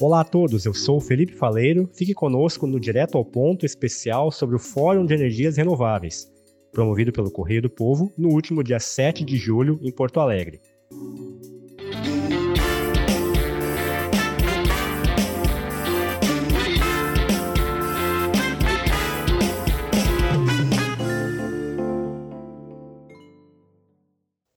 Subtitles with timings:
[0.00, 1.86] Olá a todos, eu sou o Felipe Faleiro.
[1.92, 6.26] Fique conosco no Direto ao Ponto especial sobre o Fórum de Energias Renováveis,
[6.72, 10.58] promovido pelo Correio do Povo no último dia 7 de julho em Porto Alegre.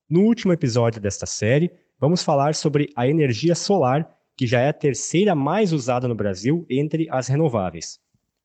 [0.09, 4.73] No último episódio desta série, vamos falar sobre a energia solar que já é a
[4.73, 8.00] terceira mais usada no Brasil entre as renováveis.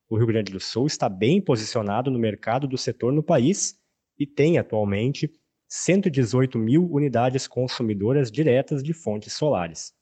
[0.07, 3.79] O Rio Grande do Sul está bem posicionado no mercado do setor no país
[4.17, 5.31] e tem atualmente
[5.67, 9.93] 118 mil unidades consumidoras diretas de fontes solares.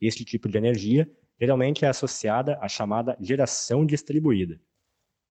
[0.00, 4.60] Este tipo de energia geralmente é associada à chamada geração distribuída.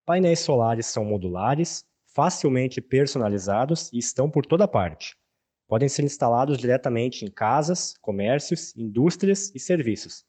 [0.04, 5.16] Painéis solares são modulares, facilmente personalizados e estão por toda parte
[5.66, 10.24] podem ser instalados diretamente em casas, comércios, indústrias e serviços.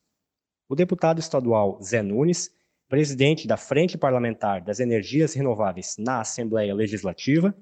[0.69, 2.49] O deputado estadual Zé Nunes,
[2.87, 7.55] presidente da Frente Parlamentar das Energias Renováveis na Assembleia Legislativa,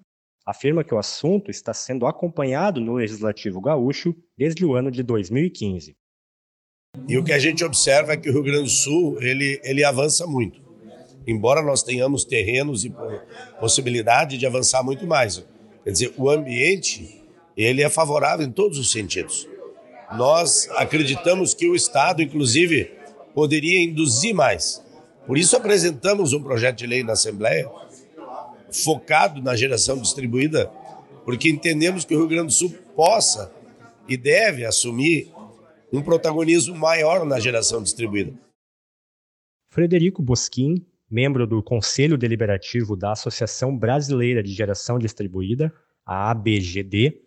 [0.46, 5.96] afirma que o assunto está sendo acompanhado no Legislativo Gaúcho desde o ano de 2015.
[7.08, 9.84] E o que a gente observa é que o Rio Grande do Sul ele, ele
[9.84, 10.62] avança muito.
[11.26, 12.94] Embora nós tenhamos terrenos e
[13.60, 15.44] possibilidade de avançar muito mais.
[15.84, 17.23] Quer dizer, o ambiente
[17.56, 19.48] ele é favorável em todos os sentidos.
[20.18, 22.92] Nós acreditamos que o Estado, inclusive,
[23.34, 24.84] poderia induzir mais.
[25.26, 27.70] Por isso apresentamos um projeto de lei na Assembleia
[28.72, 30.68] focado na geração distribuída,
[31.26, 33.54] porque entendemos que o Rio Grande do Sul possa
[34.08, 35.32] e deve assumir
[35.92, 38.34] um protagonismo maior na geração distribuída.
[39.70, 45.74] Frederico Bosquim, membro do Conselho Deliberativo da Associação Brasileira de Geração Distribuída,
[46.06, 47.22] a ABGD,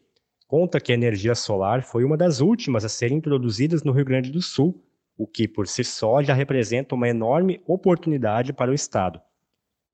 [0.47, 4.31] conta que a energia solar foi uma das últimas a serem introduzidas no Rio Grande
[4.31, 4.83] do Sul,
[5.19, 9.21] o que por si só já representa uma enorme oportunidade para o Estado.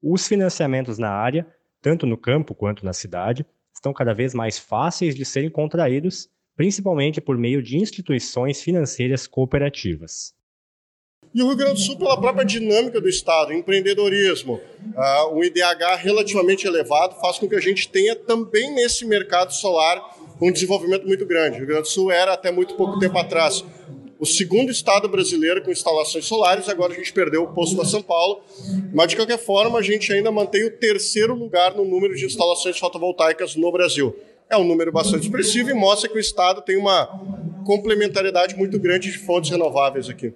[0.03, 1.47] Os financiamentos na área,
[1.81, 7.21] tanto no campo quanto na cidade, estão cada vez mais fáceis de serem contraídos, principalmente
[7.21, 10.35] por meio de instituições financeiras cooperativas.
[11.35, 14.61] E o Rio Grande do Sul, pela própria dinâmica do Estado, empreendedorismo,
[14.95, 19.99] uh, um IDH relativamente elevado, faz com que a gente tenha também nesse mercado solar
[20.49, 21.57] um desenvolvimento muito grande.
[21.57, 23.65] O Rio Grande do Sul era, até muito pouco tempo atrás,
[24.19, 28.03] o segundo estado brasileiro com instalações solares, agora a gente perdeu o posto para São
[28.03, 28.43] Paulo,
[28.93, 32.79] mas de qualquer forma a gente ainda mantém o terceiro lugar no número de instalações
[32.79, 34.17] fotovoltaicas no Brasil.
[34.49, 37.07] É um número bastante expressivo e mostra que o estado tem uma
[37.65, 40.33] complementariedade muito grande de fontes renováveis aqui.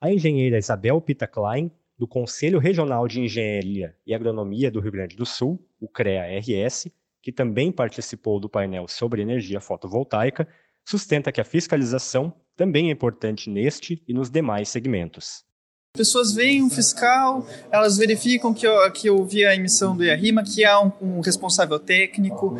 [0.00, 5.16] A engenheira Isabel Pita Klein, do Conselho Regional de Engenharia e Agronomia do Rio Grande
[5.16, 6.86] do Sul, o CREA-RS,
[7.22, 10.48] que também participou do painel sobre energia fotovoltaica,
[10.84, 15.44] sustenta que a fiscalização também é importante neste e nos demais segmentos.
[15.92, 20.80] Pessoas veem um fiscal, elas verificam que, eu, que a emissão do IARIMA, que há
[20.80, 22.58] um, um responsável técnico, uh,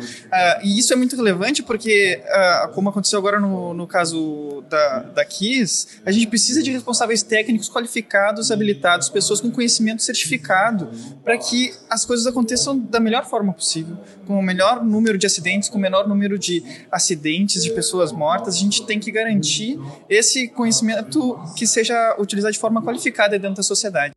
[0.61, 5.23] e isso é muito relevante porque, uh, como aconteceu agora no, no caso da, da
[5.23, 10.91] KISS, a gente precisa de responsáveis técnicos qualificados, habilitados, pessoas com conhecimento certificado,
[11.23, 15.69] para que as coisas aconteçam da melhor forma possível, com o menor número de acidentes,
[15.69, 16.61] com o menor número de
[16.91, 18.55] acidentes, de pessoas mortas.
[18.55, 23.63] A gente tem que garantir esse conhecimento que seja utilizado de forma qualificada dentro da
[23.63, 24.13] sociedade.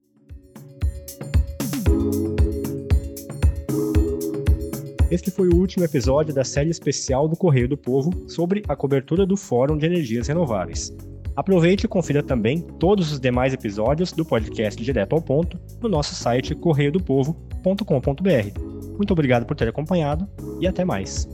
[5.11, 9.25] Este foi o último episódio da série especial do Correio do Povo sobre a cobertura
[9.25, 10.93] do Fórum de Energias Renováveis.
[11.37, 16.15] Aproveite e confira também todos os demais episódios do podcast Direto ao Ponto no nosso
[16.15, 18.61] site correiodopovo.com.br.
[18.97, 20.29] Muito obrigado por ter acompanhado
[20.61, 21.29] e até mais.